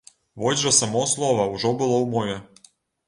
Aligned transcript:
Вось 0.43 0.61
жа 0.61 0.71
само 0.77 1.03
слова 1.13 1.45
ўжо 1.53 1.75
было 1.83 1.95
ў 2.01 2.05
мове. 2.15 2.39